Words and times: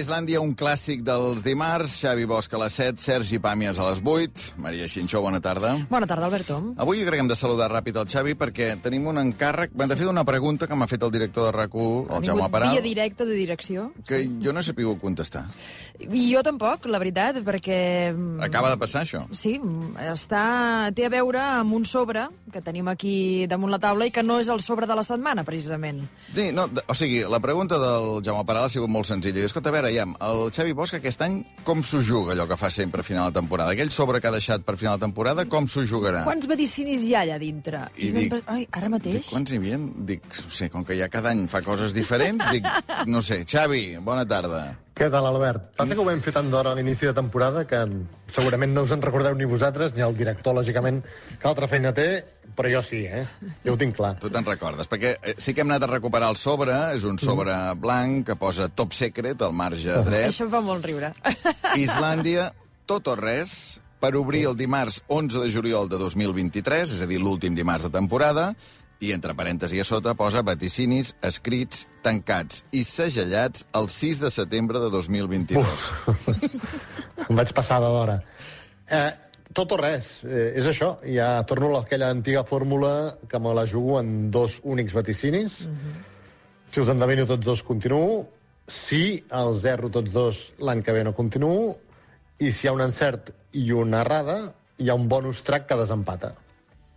Islàndia, 0.00 0.40
un 0.40 0.54
clàssic 0.56 1.02
dels 1.06 1.42
dimarts. 1.44 1.98
Xavi 2.00 2.24
Bosch 2.28 2.54
a 2.56 2.60
les 2.64 2.74
7, 2.80 2.98
Sergi 3.00 3.38
Pàmies 3.42 3.78
a 3.78 3.86
les 3.90 4.00
8. 4.04 4.54
Maria 4.64 4.88
Xinxó, 4.88 5.20
bona 5.22 5.40
tarda. 5.44 5.74
Bona 5.90 6.06
tarda, 6.08 6.26
Alberto. 6.26 6.58
Avui 6.80 7.02
crec 7.04 7.18
que 7.20 7.24
hem 7.24 7.28
de 7.30 7.36
saludar 7.38 7.70
ràpid 7.72 7.96
el 8.00 8.08
Xavi 8.08 8.34
perquè 8.40 8.70
tenim 8.82 9.06
un 9.12 9.20
encàrrec... 9.22 9.74
M'han 9.76 9.92
de 9.92 9.96
fer 10.00 10.08
una 10.10 10.24
pregunta 10.24 10.66
que 10.66 10.74
m'ha 10.78 10.88
fet 10.90 11.02
el 11.06 11.12
director 11.14 11.50
de 11.50 11.54
RAC1, 11.58 12.16
el 12.18 12.26
Jaume 12.30 12.48
Paral, 12.50 12.72
Via 12.74 12.82
directa 12.84 13.24
de 13.28 13.34
direcció. 13.36 13.90
que 14.06 14.24
jo 14.42 14.52
no 14.52 14.60
he 14.60 14.62
sabut 14.66 15.00
contestar. 15.00 15.44
I 16.00 16.30
jo 16.32 16.40
tampoc, 16.42 16.86
la 16.88 16.98
veritat, 16.98 17.42
perquè... 17.44 18.10
mm, 18.16 18.40
Acaba 18.46 18.70
de 18.72 18.78
passar, 18.80 19.02
això? 19.04 19.26
Sí, 19.36 19.58
està, 20.08 20.90
té 20.96 21.04
a 21.06 21.10
veure 21.12 21.40
amb 21.60 21.74
un 21.76 21.84
sobre 21.84 22.26
que 22.52 22.62
tenim 22.64 22.88
aquí 22.88 23.46
damunt 23.50 23.70
la 23.74 23.78
taula 23.82 24.06
i 24.08 24.12
que 24.14 24.22
no 24.24 24.38
és 24.40 24.48
el 24.48 24.62
sobre 24.64 24.86
de 24.88 24.96
la 24.96 25.04
setmana, 25.06 25.44
precisament. 25.44 26.00
Sí, 26.34 26.48
no, 26.56 26.64
o 26.88 26.94
sigui, 26.96 27.20
la 27.28 27.40
pregunta 27.44 27.78
del 27.78 28.22
Jaume 28.24 28.44
Paral 28.48 28.66
ha 28.66 28.72
sigut 28.72 28.90
molt 28.90 29.06
senzilla. 29.10 29.44
Escolta, 29.44 29.68
a 29.70 29.76
veure, 29.76 29.89
ja, 29.94 30.04
el 30.26 30.50
Xavi 30.54 30.72
Bosch 30.76 30.94
aquest 30.98 31.20
any 31.22 31.40
com 31.64 31.82
s'ho 31.82 32.00
juga, 32.02 32.32
allò 32.34 32.46
que 32.48 32.56
fa 32.56 32.70
sempre 32.70 33.00
a 33.00 33.04
final 33.06 33.30
de 33.32 33.38
temporada? 33.40 33.72
Aquell 33.72 33.90
sobre 33.90 34.20
que 34.20 34.28
ha 34.28 34.34
deixat 34.34 34.62
per 34.66 34.76
final 34.80 34.98
de 34.98 35.04
temporada, 35.06 35.44
com 35.46 35.66
s'ho 35.68 35.84
jugarà? 35.86 36.24
Quants 36.24 36.46
medicinis 36.50 37.04
hi 37.04 37.14
ha 37.14 37.22
allà 37.26 37.38
dintre? 37.38 37.84
I 37.96 38.10
vam 38.12 38.22
dic- 38.22 38.32
pe- 38.34 38.42
Ai, 38.54 38.66
ara 38.72 38.88
mateix? 38.88 39.14
Dic, 39.20 39.30
quants 39.30 39.52
hi 39.52 39.56
havia? 39.60 39.78
Dic, 40.12 40.22
no 40.44 40.50
sé, 40.50 40.70
com 40.70 40.84
que 40.84 40.96
ja 40.98 41.08
cada 41.08 41.30
any 41.34 41.46
fa 41.48 41.62
coses 41.62 41.94
diferents, 41.96 42.44
dic, 42.52 42.64
no 43.06 43.22
sé. 43.22 43.44
Xavi, 43.44 43.96
bona 44.00 44.26
tarda. 44.26 44.64
Què 44.96 45.08
tal, 45.08 45.24
Albert? 45.24 45.70
Passa 45.78 45.94
que 45.94 46.02
ho 46.02 46.06
vam 46.06 46.20
fer 46.24 46.32
tant 46.34 46.50
d'hora 46.52 46.74
a 46.74 46.76
l'inici 46.76 47.08
de 47.08 47.14
temporada 47.16 47.62
que 47.68 47.78
segurament 48.34 48.74
no 48.74 48.84
us 48.84 48.92
en 48.94 49.02
recordeu 49.02 49.34
ni 49.38 49.48
vosaltres, 49.48 49.94
ni 49.96 50.04
el 50.04 50.16
director, 50.18 50.54
lògicament, 50.56 51.00
que 51.40 51.48
altra 51.48 51.68
feina 51.70 51.92
té, 51.96 52.08
però 52.56 52.70
jo 52.72 52.82
sí, 52.84 53.02
eh? 53.06 53.24
Ja 53.64 53.72
ho 53.72 53.78
tinc 53.80 53.96
clar. 53.96 54.16
Tu 54.20 54.30
te'n 54.32 54.46
recordes? 54.46 54.90
Perquè 54.90 55.14
eh, 55.16 55.36
sí 55.38 55.54
que 55.54 55.64
hem 55.64 55.70
anat 55.72 55.86
a 55.86 55.92
recuperar 55.94 56.30
el 56.34 56.38
sobre, 56.40 56.76
és 56.96 57.06
un 57.08 57.20
sobre 57.22 57.56
blanc 57.80 58.26
que 58.28 58.36
posa 58.40 58.68
top 58.68 58.96
secret 58.98 59.42
al 59.46 59.54
marge 59.56 60.02
dret. 60.10 60.28
Això 60.28 60.48
em 60.48 60.52
fa 60.52 60.62
molt 60.64 60.84
riure. 60.84 61.14
Islàndia, 61.86 62.50
tot 62.90 63.08
o 63.08 63.16
res, 63.18 63.80
per 64.00 64.14
obrir 64.16 64.46
el 64.48 64.56
dimarts 64.56 65.02
11 65.08 65.44
de 65.44 65.50
juliol 65.52 65.88
de 65.92 66.00
2023, 66.00 66.96
és 66.96 67.02
a 67.04 67.08
dir, 67.08 67.20
l'últim 67.20 67.56
dimarts 67.56 67.86
de 67.86 67.92
temporada, 67.94 68.50
i 69.00 69.12
entre 69.16 69.34
parèntesi 69.36 69.80
a 69.80 69.86
sota 69.88 70.12
posa 70.14 70.42
vaticinis 70.44 71.14
escrits, 71.24 71.86
tancats 72.04 72.64
i 72.76 72.84
segellats 72.84 73.64
el 73.76 73.88
6 73.92 74.20
de 74.20 74.30
setembre 74.34 74.82
de 74.82 74.90
2022. 74.92 75.88
Em 77.28 77.36
vaig 77.38 77.52
passar 77.56 77.80
d'hora. 77.80 78.20
Eh, 78.90 79.10
tot 79.56 79.72
o 79.72 79.78
res, 79.80 80.20
eh, 80.24 80.52
és 80.60 80.66
això. 80.68 80.92
Ja 81.02 81.42
torno 81.48 81.72
a 81.76 81.80
aquella 81.82 82.10
antiga 82.10 82.44
fórmula 82.44 83.16
que 83.28 83.38
me 83.38 83.54
la 83.54 83.66
jugo 83.66 83.98
en 84.00 84.30
dos 84.30 84.60
únics 84.62 84.94
vaticinis. 84.94 85.56
Si 86.70 86.80
els 86.80 86.92
endevino 86.92 87.26
tots 87.26 87.44
dos, 87.46 87.62
continuo. 87.62 88.28
Si 88.70 89.24
el 89.34 89.56
zero 89.60 89.90
tots 89.90 90.12
dos 90.12 90.52
l'any 90.58 90.84
que 90.86 90.92
ve 90.92 91.02
no 91.04 91.14
continuo. 91.14 91.74
I 92.38 92.52
si 92.52 92.66
hi 92.66 92.70
ha 92.70 92.76
un 92.76 92.84
encert 92.84 93.32
i 93.52 93.72
una 93.72 94.04
errada, 94.04 94.38
hi 94.78 94.88
ha 94.88 94.94
un 94.94 95.08
bonus 95.08 95.42
track 95.42 95.66
que 95.66 95.80
desempata. 95.80 96.34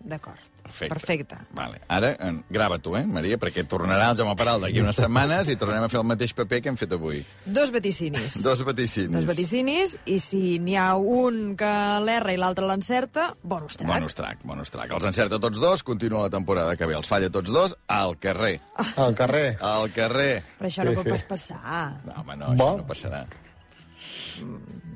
D'acord. 0.03 0.39
Perfecte. 0.63 0.93
Perfecte. 0.93 1.37
Vale. 1.55 1.77
Ara, 1.91 2.09
grava 2.51 2.77
tu, 2.79 2.93
eh, 2.95 3.05
Maria, 3.07 3.37
perquè 3.39 3.63
tornarà 3.67 4.09
el 4.11 4.17
Jaume 4.19 4.33
Paral 4.35 4.61
d'aquí 4.63 4.81
unes 4.81 4.95
setmanes 4.99 5.47
i 5.51 5.55
tornarem 5.59 5.85
a 5.85 5.89
fer 5.91 5.99
el 6.01 6.05
mateix 6.07 6.33
paper 6.35 6.59
que 6.63 6.69
hem 6.71 6.77
fet 6.79 6.91
avui. 6.95 7.21
Dos 7.45 7.71
vaticinis. 7.71 8.35
Dos 8.43 8.63
vaticinis. 8.67 9.13
Dos 9.15 9.27
vaticinis, 9.27 9.97
i 10.05 10.17
si 10.19 10.59
n'hi 10.59 10.75
ha 10.79 10.89
un 10.95 11.55
que 11.59 11.71
l'erra 12.03 12.33
i 12.35 12.39
l'altre 12.39 12.65
l'encerta, 12.67 13.29
bonus 13.43 13.75
track. 13.79 13.91
Bonus 13.93 14.15
track, 14.19 14.43
bonus 14.43 14.71
track. 14.75 14.91
Els 14.97 15.07
encerta 15.11 15.39
tots 15.39 15.59
dos, 15.63 15.83
continua 15.83 16.25
la 16.27 16.33
temporada 16.35 16.75
que 16.75 16.85
ve. 16.87 16.95
Els 16.99 17.07
falla 17.07 17.29
tots 17.31 17.51
dos 17.51 17.75
al 17.87 18.17
carrer. 18.19 18.57
Al 18.97 19.15
carrer. 19.15 19.57
Al 19.61 19.91
carrer. 19.95 20.43
Però 20.59 20.67
això 20.71 20.83
no 20.83 20.91
Sí, 20.91 20.95
pot 20.99 21.05
sí. 21.05 21.15
pas 21.15 21.23
passar. 21.23 22.01
No, 22.05 22.19
home, 22.23 22.35
no, 22.35 22.53
Bo. 22.55 22.69
això 22.73 22.77
no 22.77 22.87
passarà. 22.87 23.25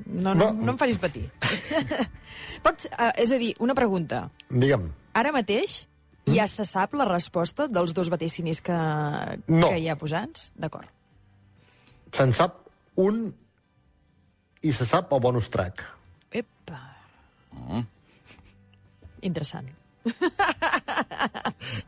No, 0.08 0.34
no, 0.34 0.52
no 0.52 0.72
em 0.72 0.78
facis 0.80 0.98
patir. 1.00 1.26
Pots, 2.64 2.88
uh, 2.90 3.12
és 3.20 3.30
a 3.30 3.38
dir, 3.38 3.52
una 3.62 3.74
pregunta. 3.76 4.24
Digue'm. 4.50 4.88
Ara 5.16 5.32
mateix 5.32 5.86
ja 6.28 6.44
se 6.50 6.64
sap 6.68 6.92
la 6.98 7.06
resposta 7.08 7.66
dels 7.72 7.94
dos 7.96 8.10
vaticinis 8.12 8.60
que, 8.60 8.76
No. 9.48 9.68
que 9.70 9.78
hi 9.80 9.88
ha 9.88 9.96
posats? 9.96 10.50
D'acord. 10.56 10.88
Se'n 12.12 12.32
sap 12.32 12.58
un 13.00 13.28
i 14.62 14.72
se 14.72 14.84
sap 14.88 15.12
el 15.14 15.20
bonus 15.22 15.48
track. 15.52 15.84
Epa. 16.32 16.80
Interessant. 19.22 19.68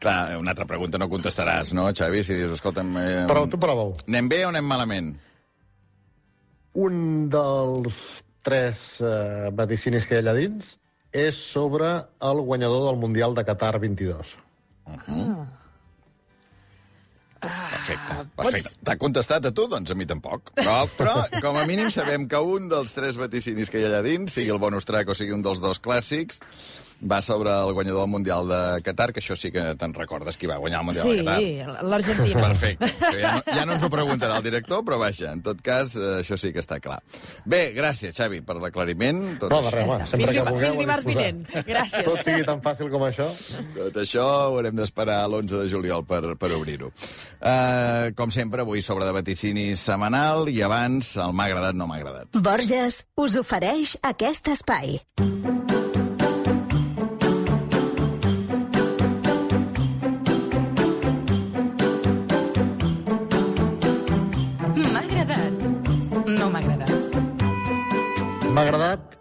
Clar, 0.01 0.37
una 0.39 0.51
altra 0.53 0.67
pregunta 0.69 0.99
no 0.99 1.09
contestaràs, 1.09 1.73
no, 1.77 1.87
Xavi? 1.97 2.23
Si 2.27 2.35
dius, 2.37 2.53
escolta'm... 2.59 2.91
Eh, 3.01 3.25
Però 3.31 3.47
tu 3.49 3.59
prova-ho. 3.61 3.95
Anem 4.09 4.29
bé 4.29 4.43
o 4.45 4.51
anem 4.51 4.67
malament? 4.67 5.13
Un 6.81 7.29
dels 7.33 7.97
tres 8.47 9.01
eh, 9.05 9.49
vaticinis 9.57 10.07
que 10.07 10.17
hi 10.17 10.21
ha 10.21 10.25
allà 10.25 10.35
dins 10.39 10.75
és 11.13 11.35
sobre 11.35 11.89
el 12.23 12.41
guanyador 12.47 12.87
del 12.91 13.01
Mundial 13.01 13.35
de 13.35 13.45
Qatar 13.45 13.79
22. 13.83 14.37
Perfecte, 17.41 18.13
Ah, 18.13 18.25
perfecte. 18.37 18.69
pots- 18.69 18.79
T'ha 18.85 18.97
contestat 19.01 19.47
a 19.47 19.51
tu? 19.51 19.67
Doncs 19.67 19.91
a 19.91 19.95
mi 19.97 20.05
tampoc. 20.05 20.51
Però, 20.55 20.87
però, 20.99 21.41
com 21.41 21.57
a 21.57 21.65
mínim, 21.65 21.89
sabem 21.91 22.27
que 22.29 22.37
un 22.37 22.69
dels 22.69 22.93
tres 22.93 23.17
vaticinis 23.17 23.71
que 23.71 23.81
hi 23.81 23.85
ha 23.85 23.89
allà 23.89 24.03
dins, 24.05 24.33
sigui 24.37 24.51
el 24.53 24.59
bonus 24.61 24.85
track 24.85 25.09
o 25.09 25.15
sigui 25.15 25.33
un 25.33 25.41
dels 25.43 25.59
dos 25.61 25.81
clàssics, 25.81 26.39
va 27.03 27.21
sobre 27.25 27.51
el 27.51 27.73
guanyador 27.73 28.03
del 28.03 28.11
Mundial 28.13 28.49
de 28.49 28.83
Qatar, 28.85 29.13
que 29.13 29.21
això 29.23 29.37
sí 29.37 29.51
que 29.55 29.63
te'n 29.81 29.95
recordes 29.97 30.37
qui 30.37 30.47
va 30.51 30.59
guanyar 30.61 30.81
el 30.81 30.87
Mundial 30.87 31.07
Sí, 31.09 31.17
de 31.17 31.25
Qatar. 31.25 31.85
l'Argentina. 31.89 32.41
Perfecte. 32.49 32.91
Ja 33.21 33.35
no, 33.37 33.43
ja 33.57 33.65
no 33.67 33.73
ens 33.79 33.85
ho 33.85 33.91
preguntarà 33.97 34.37
el 34.37 34.45
director, 34.45 34.83
però 34.85 34.99
vaja, 35.01 35.33
en 35.33 35.41
tot 35.43 35.63
cas, 35.65 35.95
eh, 35.97 36.21
això 36.21 36.37
sí 36.41 36.53
que 36.53 36.61
està 36.61 36.81
clar. 36.81 36.99
Bé, 37.45 37.73
gràcies, 37.77 38.13
Xavi, 38.17 38.43
per 38.45 38.57
l'aclariment. 38.61 39.39
Tot, 39.41 39.51
No, 39.51 39.63
de 39.63 39.71
res, 39.75 39.91
sempre 40.11 40.27
Fins, 40.27 40.33
que 40.37 40.45
vulgueu, 40.51 40.61
fins 40.67 40.79
dimarts 40.83 41.05
vinent. 41.09 41.41
Gràcies. 41.67 42.05
Tot 42.05 42.21
sigui 42.25 42.45
tan 42.45 42.61
fàcil 42.65 42.91
com 42.93 43.03
això. 43.09 43.29
tot 43.77 43.97
això 44.03 44.27
ho 44.27 44.59
haurem 44.59 44.77
d'esperar 44.77 45.23
l'11 45.29 45.63
de 45.65 45.69
juliol 45.73 46.05
per, 46.05 46.23
per 46.37 46.53
obrir-ho. 46.57 46.93
Uh, 47.41 48.13
com 48.17 48.31
sempre, 48.31 48.61
avui 48.63 48.83
sobre 48.85 49.07
de 49.09 49.13
vaticinis 49.17 49.81
setmanal 49.81 50.49
i 50.53 50.61
abans 50.63 51.15
el 51.17 51.33
m'ha 51.33 51.47
agradat, 51.49 51.75
no 51.79 51.87
m'ha 51.89 51.97
agradat. 52.03 52.29
Borges 52.37 53.05
us 53.17 53.37
ofereix 53.41 53.97
aquest 54.03 54.49
espai. 54.53 54.99
M'ha 55.21 55.60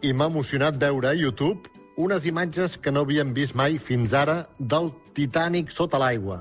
i 0.09 0.13
m'ha 0.13 0.29
emocionat 0.31 0.77
veure 0.81 1.11
a 1.11 1.13
YouTube 1.13 1.69
unes 2.01 2.23
imatges 2.25 2.77
que 2.81 2.91
no 2.91 3.03
havíem 3.05 3.33
vist 3.35 3.53
mai 3.59 3.77
fins 3.77 4.15
ara 4.17 4.47
del 4.57 4.89
Titanic 5.13 5.69
sota 5.75 5.99
l'aigua. 6.01 6.39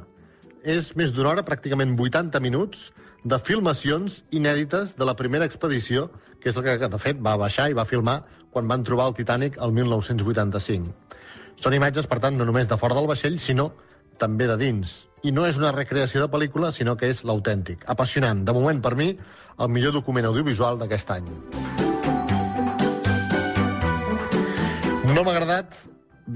És 0.62 0.95
més 0.97 1.12
d'una 1.12 1.34
hora, 1.34 1.45
pràcticament 1.45 1.93
80 1.99 2.41
minuts, 2.41 2.93
de 3.25 3.39
filmacions 3.43 4.23
inèdites 4.31 4.95
de 4.97 5.09
la 5.09 5.17
primera 5.19 5.45
expedició, 5.45 6.06
que 6.41 6.49
és 6.53 6.56
el 6.56 6.65
que, 6.65 6.89
de 6.89 7.01
fet, 7.03 7.19
va 7.21 7.37
baixar 7.37 7.69
i 7.69 7.77
va 7.77 7.84
filmar 7.84 8.23
quan 8.55 8.71
van 8.71 8.87
trobar 8.87 9.11
el 9.11 9.19
Titanic 9.19 9.59
el 9.61 9.75
1985. 9.75 10.95
Són 11.59 11.75
imatges, 11.75 12.06
per 12.06 12.21
tant, 12.23 12.39
no 12.39 12.47
només 12.49 12.71
de 12.71 12.79
fora 12.79 12.97
del 12.97 13.11
vaixell, 13.11 13.37
sinó 13.43 13.73
també 14.23 14.47
de 14.49 14.56
dins. 14.56 14.95
I 15.27 15.35
no 15.35 15.45
és 15.50 15.59
una 15.59 15.75
recreació 15.75 16.23
de 16.23 16.31
pel·lícula, 16.31 16.71
sinó 16.73 16.97
que 16.97 17.11
és 17.11 17.25
l'autèntic. 17.27 17.85
Apassionant. 17.91 18.47
De 18.47 18.55
moment, 18.55 18.81
per 18.81 18.95
mi, 18.95 19.11
el 19.59 19.75
millor 19.75 19.99
document 19.99 20.31
audiovisual 20.31 20.79
d'aquest 20.79 21.17
any. 21.19 21.88
No 25.08 25.22
m'ha 25.24 25.32
agradat 25.32 25.72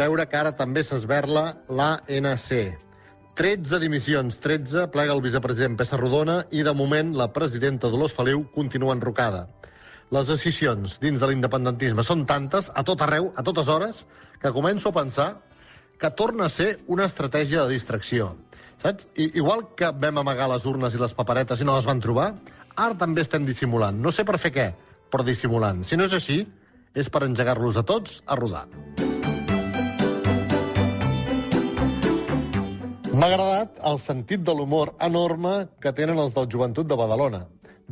veure 0.01 0.25
que 0.25 0.39
ara 0.39 0.51
també 0.57 0.81
s'esberla 0.81 1.43
l'ANC. 1.69 2.53
13 3.37 3.81
dimissions, 3.83 4.39
13 4.41 4.87
plega 4.95 5.13
el 5.13 5.21
vicepresident 5.21 5.75
Pessarrodona 5.77 6.39
i, 6.49 6.63
de 6.65 6.73
moment, 6.73 7.11
la 7.19 7.27
presidenta 7.35 7.91
Dolors 7.93 8.15
Feliu 8.17 8.47
continua 8.55 8.95
enrocada. 8.97 9.43
Les 10.17 10.31
decisions 10.31 10.97
dins 11.03 11.21
de 11.21 11.29
l'independentisme 11.29 12.05
són 12.07 12.25
tantes, 12.25 12.71
a 12.73 12.85
tot 12.89 13.05
arreu, 13.05 13.29
a 13.37 13.45
totes 13.45 13.69
hores, 13.69 14.07
que 14.41 14.55
començo 14.57 14.89
a 14.89 14.97
pensar 15.03 15.29
que 16.01 16.13
torna 16.17 16.49
a 16.49 16.55
ser 16.57 16.79
una 16.89 17.11
estratègia 17.11 17.67
de 17.67 17.77
distracció. 17.77 18.31
Saps? 18.81 19.05
I, 19.21 19.35
igual 19.37 19.67
que 19.77 19.93
vam 19.93 20.25
amagar 20.25 20.49
les 20.55 20.65
urnes 20.65 20.97
i 20.97 21.03
les 21.03 21.13
paperetes 21.13 21.61
i 21.61 21.69
no 21.69 21.77
les 21.77 21.89
van 21.89 22.01
trobar, 22.01 22.33
ara 22.73 22.97
també 22.97 23.21
estem 23.21 23.45
dissimulant. 23.45 24.01
No 24.01 24.17
sé 24.17 24.25
per 24.25 24.41
fer 24.41 24.57
què, 24.57 24.69
però 25.13 25.29
dissimulant. 25.29 25.85
Si 25.85 26.01
no 26.01 26.09
és 26.09 26.17
així, 26.17 26.41
és 26.95 27.09
per 27.09 27.25
engegar-los 27.27 27.79
a 27.81 27.85
tots 27.87 28.21
a 28.27 28.37
rodar. 28.39 28.67
M'ha 33.13 33.29
agradat 33.29 33.81
el 33.89 33.99
sentit 34.01 34.41
de 34.45 34.55
l'humor 34.57 34.95
enorme 35.05 35.67
que 35.81 35.93
tenen 35.93 36.19
els 36.19 36.33
del 36.37 36.49
Joventut 36.53 36.89
de 36.89 36.97
Badalona. 36.97 37.43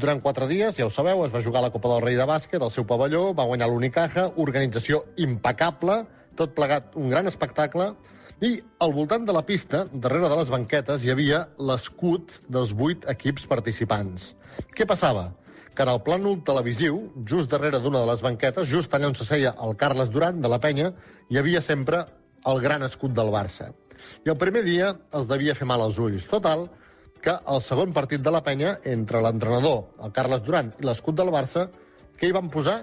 Durant 0.00 0.22
quatre 0.24 0.46
dies, 0.48 0.78
ja 0.78 0.86
ho 0.86 0.92
sabeu, 0.92 1.26
es 1.26 1.32
va 1.34 1.42
jugar 1.44 1.60
la 1.60 1.70
Copa 1.74 1.90
del 1.92 2.00
Rei 2.06 2.16
de 2.16 2.24
bàsquet 2.24 2.62
al 2.64 2.72
seu 2.72 2.86
pavelló, 2.88 3.34
va 3.36 3.44
guanyar 3.44 3.68
l'Unicaja, 3.68 4.30
organització 4.40 5.02
impecable, 5.20 5.98
tot 6.40 6.54
plegat 6.56 6.96
un 6.96 7.12
gran 7.12 7.28
espectacle, 7.28 7.90
i 8.40 8.54
al 8.80 8.94
voltant 8.96 9.26
de 9.28 9.36
la 9.36 9.44
pista, 9.44 9.84
darrere 9.92 10.30
de 10.32 10.38
les 10.40 10.48
banquetes, 10.48 11.04
hi 11.04 11.12
havia 11.12 11.42
l'escut 11.58 12.38
dels 12.48 12.72
vuit 12.72 13.04
equips 13.12 13.44
participants. 13.50 14.30
Què 14.72 14.88
passava? 14.88 15.26
Que 15.74 15.84
en 15.86 15.90
el 15.92 16.00
plànol 16.06 16.40
televisiu, 16.46 16.98
just 17.28 17.50
darrere 17.52 17.80
d'una 17.80 18.02
de 18.02 18.10
les 18.10 18.22
banquetes, 18.24 18.68
just 18.68 18.94
allà 18.94 19.10
on 19.10 19.16
se 19.18 19.26
seia 19.28 19.54
el 19.64 19.76
Carles 19.78 20.10
Duran, 20.10 20.40
de 20.42 20.50
la 20.50 20.60
penya, 20.62 20.90
hi 21.30 21.38
havia 21.38 21.62
sempre 21.62 22.04
el 22.50 22.60
gran 22.64 22.82
escut 22.82 23.14
del 23.16 23.30
Barça. 23.32 23.70
I 24.24 24.32
el 24.32 24.38
primer 24.40 24.64
dia 24.66 24.94
els 25.16 25.28
devia 25.28 25.54
fer 25.54 25.68
mal 25.68 25.82
als 25.84 25.98
ulls. 26.00 26.26
Total, 26.30 26.66
que 27.20 27.36
el 27.54 27.60
segon 27.64 27.92
partit 27.92 28.22
de 28.24 28.32
la 28.32 28.42
penya, 28.44 28.78
entre 28.88 29.20
l'entrenador, 29.22 29.84
el 30.02 30.12
Carles 30.16 30.42
Duran, 30.46 30.72
i 30.80 30.88
l'escut 30.88 31.18
del 31.18 31.32
Barça, 31.34 31.68
què 32.18 32.28
hi 32.28 32.36
van 32.36 32.50
posar? 32.52 32.80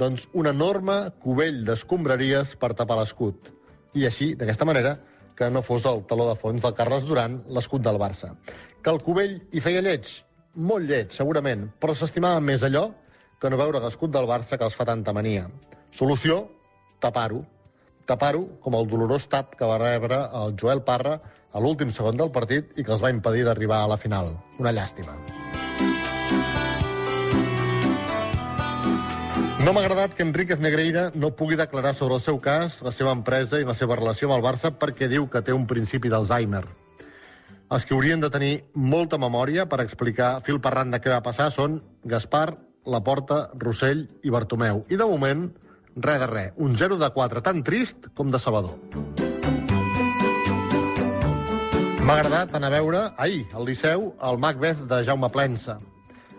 Doncs 0.00 0.28
un 0.38 0.48
enorme 0.48 0.98
cubell 1.20 1.64
d'escombraries 1.66 2.54
per 2.60 2.74
tapar 2.76 3.00
l'escut. 3.00 3.50
I 3.96 4.06
així, 4.06 4.34
d'aquesta 4.38 4.68
manera, 4.68 4.94
que 5.36 5.48
no 5.50 5.64
fos 5.64 5.86
el 5.88 6.04
taló 6.08 6.28
de 6.28 6.36
fons 6.38 6.62
del 6.62 6.76
Carles 6.76 7.06
Duran, 7.08 7.40
l'escut 7.48 7.82
del 7.82 7.98
Barça. 8.00 8.34
Que 8.84 8.92
el 8.92 9.00
cubell 9.04 9.38
hi 9.50 9.64
feia 9.64 9.82
lleig? 9.84 10.12
Molt 10.58 10.88
lleig, 10.90 11.12
segurament, 11.14 11.68
però 11.78 11.94
s'estimava 11.94 12.40
més 12.42 12.64
allò 12.66 12.88
que 13.38 13.50
no 13.50 13.58
veure 13.58 13.78
l'escut 13.78 14.10
del 14.10 14.26
Barça 14.26 14.56
que 14.58 14.66
els 14.66 14.74
fa 14.74 14.84
tanta 14.88 15.12
mania. 15.14 15.44
Solució? 15.94 16.40
Tapar-ho. 16.98 17.44
Tapar-ho 18.04 18.42
com 18.64 18.74
el 18.74 18.88
dolorós 18.90 19.28
tap 19.30 19.54
que 19.54 19.68
va 19.68 19.78
rebre 19.78 20.18
el 20.40 20.56
Joel 20.58 20.82
Parra 20.82 21.20
a 21.52 21.62
l'últim 21.62 21.92
segon 21.94 22.18
del 22.18 22.34
partit 22.34 22.74
i 22.76 22.82
que 22.82 22.90
els 22.90 23.02
va 23.02 23.12
impedir 23.14 23.46
d'arribar 23.46 23.78
a 23.84 23.92
la 23.94 23.96
final. 23.96 24.34
Una 24.58 24.74
llàstima. 24.74 25.14
No 29.62 29.72
m'ha 29.72 29.86
agradat 29.86 30.18
que 30.18 30.26
Enríquez 30.26 30.58
Negreira 30.58 31.10
no 31.14 31.30
pugui 31.30 31.54
declarar 31.54 31.94
sobre 31.94 32.18
el 32.18 32.26
seu 32.26 32.42
cas, 32.42 32.80
la 32.82 32.90
seva 32.90 33.14
empresa 33.14 33.60
i 33.60 33.64
la 33.68 33.78
seva 33.78 33.94
relació 34.02 34.26
amb 34.26 34.40
el 34.40 34.46
Barça 34.50 34.74
perquè 34.74 35.06
diu 35.06 35.30
que 35.30 35.46
té 35.46 35.54
un 35.54 35.68
principi 35.70 36.10
d'Alzheimer. 36.10 36.64
Els 37.70 37.84
que 37.86 37.94
haurien 37.94 38.18
de 38.18 38.28
tenir 38.34 38.54
molta 38.74 39.14
memòria 39.22 39.62
per 39.70 39.78
explicar 39.78 40.40
fil 40.42 40.56
per 40.58 40.72
randa 40.74 40.98
què 40.98 41.12
va 41.12 41.20
passar 41.22 41.52
són 41.54 41.76
Gaspar, 42.02 42.56
Laporta, 42.90 43.44
Rossell 43.62 44.00
i 44.26 44.32
Bartomeu. 44.34 44.80
I 44.90 44.98
de 44.98 45.06
moment, 45.06 45.44
res 45.94 46.18
de 46.18 46.26
res. 46.26 46.56
Un 46.58 46.74
0 46.80 46.98
de 46.98 47.10
4 47.14 47.44
tan 47.46 47.62
trist 47.62 48.08
com 48.18 48.32
de 48.34 48.40
sabador. 48.42 48.74
M'ha 52.02 52.18
agradat 52.18 52.56
anar 52.58 52.72
a 52.72 52.74
veure, 52.74 53.04
ahir, 53.14 53.46
al 53.54 53.70
Liceu, 53.70 54.08
el 54.18 54.42
Macbeth 54.42 54.82
de 54.90 55.04
Jaume 55.06 55.30
Plensa. 55.30 55.78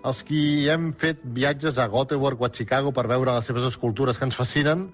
Els 0.04 0.28
qui 0.28 0.68
hem 0.68 0.92
fet 0.92 1.24
viatges 1.24 1.80
a 1.80 1.88
Göteborg 1.88 2.44
o 2.44 2.50
a 2.50 2.51
Chicago 2.51 2.92
per 2.92 3.07
veure 3.07 3.38
les 3.38 3.48
seves 3.48 3.72
escultures 3.72 4.19
que 4.19 4.28
ens 4.28 4.36
fascinen, 4.36 4.89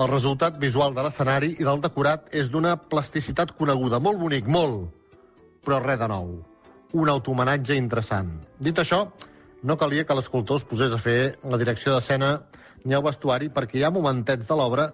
el 0.00 0.08
resultat 0.08 0.56
visual 0.56 0.96
de 0.96 1.04
l'escenari 1.04 1.56
i 1.58 1.68
del 1.68 1.84
decorat 1.84 2.32
és 2.32 2.48
d'una 2.48 2.78
plasticitat 2.80 3.52
coneguda, 3.58 4.00
molt 4.00 4.22
bonic, 4.22 4.48
molt, 4.48 4.88
però 5.64 5.80
res 5.82 5.98
de 6.00 6.08
nou. 6.10 6.34
Un 6.94 7.10
autohomenatge 7.10 7.76
interessant. 7.80 8.30
Dit 8.60 8.78
això, 8.78 9.08
no 9.64 9.78
calia 9.80 10.04
que 10.04 10.14
l'escultor 10.14 10.60
es 10.60 10.66
posés 10.68 10.92
a 10.92 11.00
fer 11.00 11.36
la 11.48 11.58
direcció 11.58 11.94
d'escena 11.94 12.36
ni 12.84 12.94
el 12.94 13.02
vestuari 13.02 13.48
perquè 13.48 13.80
hi 13.80 13.84
ha 13.86 13.92
momentets 13.94 14.46
de 14.46 14.56
l'obra 14.58 14.90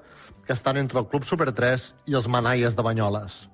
que 0.46 0.54
estan 0.54 0.78
entre 0.78 1.00
el 1.02 1.08
Club 1.10 1.26
Super 1.26 1.50
3 1.52 1.88
i 2.10 2.16
els 2.18 2.28
manaies 2.30 2.76
de 2.78 2.86
Banyoles. 2.86 3.48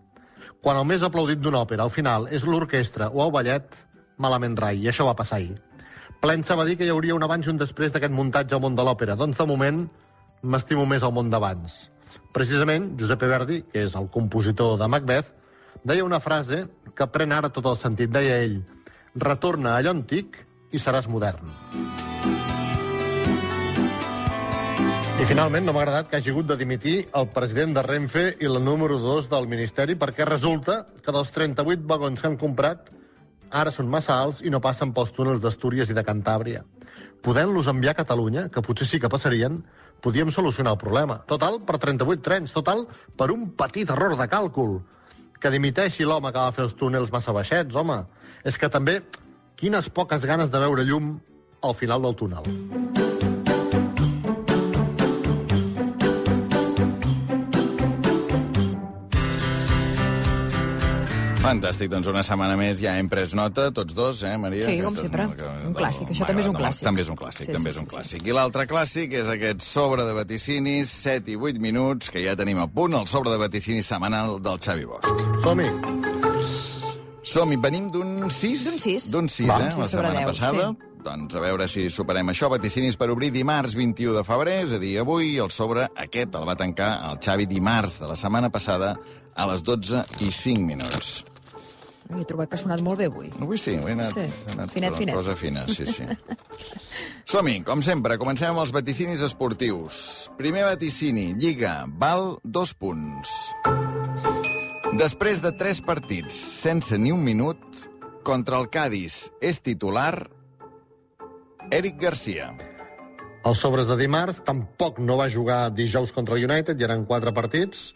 Quan 0.62 0.76
el 0.76 0.86
més 0.88 1.02
aplaudit 1.06 1.40
d'una 1.40 1.62
òpera 1.64 1.86
al 1.86 1.94
final 1.94 2.28
és 2.28 2.44
l'orquestra 2.44 3.08
o 3.10 3.24
el 3.24 3.32
ballet, 3.32 3.64
malament 4.18 4.56
rai, 4.60 4.80
i 4.82 4.90
això 4.90 5.06
va 5.08 5.16
passar 5.16 5.40
ahir. 5.40 5.56
Plensa 6.20 6.56
va 6.56 6.64
dir 6.68 6.76
que 6.76 6.86
hi 6.86 6.92
hauria 6.92 7.14
un 7.14 7.24
abans 7.24 7.46
i 7.46 7.52
un 7.52 7.60
després 7.60 7.92
d'aquest 7.92 8.12
muntatge 8.12 8.56
al 8.56 8.62
món 8.64 8.76
de 8.76 8.84
l'òpera. 8.84 9.16
Doncs, 9.20 9.36
de 9.38 9.46
moment, 9.48 9.82
m'estimo 10.42 10.86
més 10.88 11.04
al 11.04 11.12
món 11.12 11.28
d'abans. 11.30 11.74
Precisament, 12.32 12.94
Giuseppe 12.98 13.28
Verdi, 13.28 13.60
que 13.72 13.84
és 13.86 13.94
el 13.96 14.08
compositor 14.12 14.76
de 14.80 14.88
Macbeth, 14.88 15.28
deia 15.86 16.04
una 16.04 16.18
frase 16.18 16.64
que 16.98 17.06
pren 17.14 17.32
ara 17.32 17.52
tot 17.54 17.66
el 17.70 17.78
sentit. 17.78 18.10
Deia 18.10 18.40
ell, 18.42 18.58
retorna 19.22 19.76
a 19.76 19.80
allò 19.80 19.94
antic 19.94 20.40
i 20.74 20.82
seràs 20.82 21.06
modern. 21.06 21.46
I 25.16 25.24
finalment 25.24 25.64
no 25.64 25.72
m'ha 25.72 25.84
agradat 25.86 26.10
que 26.10 26.18
hagi 26.18 26.32
hagut 26.32 26.48
de 26.50 26.58
dimitir 26.60 26.96
el 27.16 27.30
president 27.32 27.72
de 27.76 27.84
Renfe 27.86 28.24
i 28.42 28.50
la 28.50 28.60
número 28.60 28.98
2 29.00 29.30
del 29.30 29.46
Ministeri 29.48 29.94
perquè 29.96 30.26
resulta 30.28 30.82
que 31.04 31.14
dels 31.14 31.30
38 31.32 31.86
vagons 31.88 32.20
que 32.20 32.28
han 32.28 32.36
comprat 32.36 32.90
ara 33.48 33.72
són 33.72 33.88
massa 33.88 34.18
alts 34.18 34.42
i 34.42 34.52
no 34.52 34.60
passen 34.60 34.92
pels 34.92 35.14
túnels 35.16 35.40
d'Astúries 35.40 35.88
i 35.88 35.96
de 35.96 36.04
Cantàbria. 36.04 36.66
Podent-los 37.22 37.70
enviar 37.70 37.94
a 37.94 38.00
Catalunya, 38.02 38.48
que 38.50 38.62
potser 38.62 38.90
sí 38.90 39.00
que 39.00 39.08
passarien, 39.08 39.62
podíem 40.02 40.30
solucionar 40.34 40.74
el 40.74 40.82
problema. 40.82 41.22
Total, 41.30 41.62
per 41.64 41.78
38 41.78 42.22
trens. 42.22 42.52
Total, 42.52 42.84
per 43.16 43.30
un 43.32 43.48
petit 43.56 43.88
error 43.90 44.18
de 44.18 44.28
càlcul. 44.28 44.80
Que 45.40 45.52
dimiteixi 45.52 46.06
l'home 46.08 46.32
que 46.32 46.38
va 46.38 46.52
fer 46.56 46.64
els 46.66 46.76
túnels 46.78 47.12
massa 47.12 47.34
baixets, 47.36 47.76
home. 47.76 48.02
És 48.44 48.58
que 48.58 48.70
també, 48.72 49.00
quines 49.56 49.90
poques 49.90 50.24
ganes 50.24 50.52
de 50.52 50.62
veure 50.62 50.84
llum 50.84 51.18
al 51.62 51.74
final 51.74 52.02
del 52.02 52.16
túnel. 52.16 53.05
Fantàstic, 61.46 61.86
doncs 61.92 62.08
una 62.10 62.24
setmana 62.26 62.56
més 62.58 62.80
ja 62.82 62.96
hem 62.98 63.06
pres 63.08 63.30
nota, 63.38 63.68
tots 63.74 63.94
dos, 63.94 64.22
eh, 64.26 64.32
Maria? 64.36 64.64
Sí, 64.66 64.80
com 64.80 64.92
Aquestes- 64.92 65.02
sempre. 65.02 65.26
que- 65.36 65.66
Un 65.68 65.74
clàssic, 65.74 66.08
això 66.10 66.26
també 66.26 66.42
és 66.42 66.48
un 66.48 66.56
clàssic. 66.56 66.82
També 66.82 67.00
és 67.02 67.08
un 67.08 67.16
clàssic, 67.16 67.46
Sí, 67.46 67.52
també 67.52 67.70
sí, 67.70 67.76
és 67.76 67.82
un 67.82 67.88
sí, 67.88 67.96
clàssic. 67.96 68.26
I 68.26 68.32
l'altre 68.32 68.66
clàssic 68.66 69.12
és 69.12 69.28
aquest 69.28 69.60
sobre 69.62 70.04
de 70.04 70.12
vaticinis, 70.12 70.90
7 70.90 71.30
i 71.30 71.36
8 71.36 71.58
minuts, 71.60 72.10
que 72.10 72.24
ja 72.24 72.34
tenim 72.34 72.58
a 72.58 72.66
punt, 72.66 72.94
el 72.94 73.06
sobre 73.06 73.30
de 73.30 73.36
vaticinis 73.36 73.86
setmanal 73.86 74.42
del 74.42 74.58
Xavi 74.58 74.84
Bosch. 74.84 75.06
Som-hi! 75.42 75.70
Som-hi, 77.22 77.56
venim 77.56 77.90
d'un 77.92 78.28
6? 78.30 78.64
D'un 78.64 78.78
sis. 78.78 79.10
D'un 79.12 79.28
6, 79.28 79.48
Va. 79.48 79.58
eh, 79.68 79.72
Sí, 79.72 79.78
la 79.78 79.84
setmana 79.88 80.18
deu, 80.20 80.28
passada. 80.28 80.68
sí. 80.70 80.76
Doncs 81.04 81.34
a 81.36 81.38
veure 81.40 81.68
si 81.68 81.88
superem 81.88 82.26
això. 82.26 82.50
Vaticinis 82.50 82.96
per 82.96 83.08
obrir 83.10 83.30
dimarts 83.30 83.76
21 83.76 84.12
de 84.12 84.24
febrer, 84.24 84.64
és 84.64 84.72
a 84.72 84.78
dir, 84.80 84.98
avui 84.98 85.36
el 85.38 85.50
sobre 85.52 85.88
aquest 85.94 86.34
el 86.34 86.48
va 86.48 86.56
tancar 86.56 87.08
el 87.12 87.18
Xavi 87.20 87.46
dimarts 87.46 88.00
de 88.00 88.08
la 88.08 88.16
setmana 88.16 88.50
passada 88.50 88.98
a 89.36 89.46
les 89.46 89.62
12 89.62 90.04
i 90.18 90.32
5 90.32 90.60
minuts. 90.66 91.24
He 92.14 92.24
trobat 92.28 92.50
que 92.50 92.54
ha 92.58 92.60
sonat 92.60 92.82
molt 92.84 93.00
bé 93.00 93.08
avui. 93.10 93.32
Avui 93.42 93.58
sí, 93.58 93.74
avui 93.80 93.92
ha 93.92 93.96
anat, 93.98 94.12
Sí, 94.14 94.26
ha 94.46 94.52
anat 94.54 94.70
finet, 94.74 94.94
finet. 94.94 95.14
cosa 95.16 95.34
fina, 95.36 95.64
sí, 95.66 95.86
sí. 95.86 96.06
Som-hi, 97.32 97.58
com 97.66 97.82
sempre, 97.82 98.18
comencem 98.22 98.52
amb 98.52 98.62
els 98.62 98.70
vaticinis 98.74 99.24
esportius. 99.26 100.30
Primer 100.38 100.62
vaticini, 100.68 101.32
Lliga, 101.34 101.80
val 101.88 102.36
dos 102.44 102.72
punts. 102.78 103.32
Després 104.96 105.42
de 105.42 105.50
tres 105.58 105.82
partits 105.82 106.36
sense 106.62 106.96
ni 106.98 107.10
un 107.12 107.24
minut, 107.26 107.58
contra 108.26 108.58
el 108.58 108.70
Cádiz 108.70 109.28
és 109.44 109.58
titular 109.62 110.26
Eric 111.70 111.98
Garcia. 112.00 112.48
Els 113.46 113.60
sobres 113.62 113.86
de 113.86 113.94
dimarts 114.00 114.40
tampoc 114.46 114.98
no 114.98 115.18
va 115.18 115.28
jugar 115.30 115.68
dijous 115.74 116.10
contra 116.14 116.34
el 116.34 116.46
United, 116.48 116.78
i 116.80 116.86
eren 116.86 117.04
quatre 117.06 117.30
partits, 117.34 117.92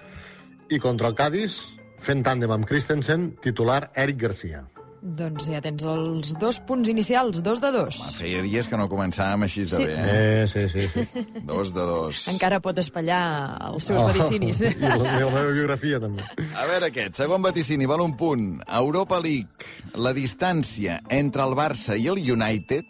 i 0.70 0.78
contra 0.78 1.10
el 1.10 1.16
Cádiz, 1.18 1.56
fent 2.00 2.24
tàndem 2.26 2.50
amb 2.54 2.66
Christensen, 2.68 3.32
titular 3.44 3.90
Eric 3.94 4.18
Garcia. 4.26 4.64
Doncs 5.00 5.46
ja 5.48 5.62
tens 5.64 5.80
els 5.88 6.34
dos 6.36 6.58
punts 6.68 6.90
inicials, 6.92 7.38
dos 7.40 7.56
de 7.62 7.70
dos. 7.72 7.96
Feia 8.18 8.42
dies 8.44 8.66
que 8.68 8.76
no 8.76 8.84
començàvem 8.92 9.46
així 9.46 9.62
de 9.64 9.78
Sí. 9.78 9.84
bé, 9.88 9.94
eh? 9.96 10.42
Eh, 10.42 10.46
sí, 10.46 10.66
sí, 10.68 10.82
sí. 10.92 11.22
Dos 11.48 11.70
de 11.72 11.80
dos. 11.88 12.26
Encara 12.28 12.58
pot 12.60 12.76
espellar 12.82 13.22
els 13.70 13.86
seus 13.88 13.98
Oh, 14.02 14.04
vaticinis. 14.10 14.60
I 14.68 14.74
la, 14.76 14.96
i 14.98 15.22
la 15.24 15.30
meva 15.32 15.54
biografia, 15.56 16.00
també. 16.04 16.26
A 16.52 16.66
veure 16.68 16.90
aquest, 16.90 17.16
segon 17.16 17.40
vaticini, 17.40 17.86
val 17.88 18.02
un 18.04 18.12
punt. 18.20 18.60
Europa 18.68 19.16
League, 19.24 19.64
la 19.96 20.12
distància 20.12 21.00
entre 21.08 21.48
el 21.48 21.56
Barça 21.56 21.96
i 21.96 22.04
el 22.12 22.20
United 22.20 22.84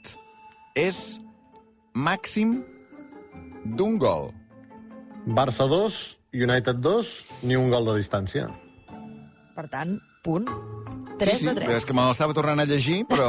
és 0.75 1.21
màxim 1.95 2.65
d'un 3.65 3.99
gol. 4.03 4.33
Barça 5.31 5.69
2, 5.71 6.01
United 6.35 6.83
2, 6.83 7.15
ni 7.47 7.55
un 7.55 7.71
gol 7.71 7.87
de 7.93 8.01
distància. 8.03 8.49
Per 9.57 9.69
tant, 9.69 9.99
punt. 10.23 10.49
3 11.21 11.35
sí, 11.37 11.41
sí, 11.43 11.47
de 11.51 11.55
3. 11.55 11.69
és 11.77 11.85
que 11.85 11.93
me 11.97 12.05
l'estava 12.09 12.33
tornant 12.33 12.61
a 12.63 12.65
llegir, 12.65 13.03
però, 13.09 13.29